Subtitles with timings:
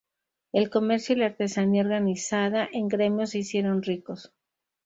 [0.51, 4.33] El comercio y la artesanía organizada en gremios se hicieron ricos.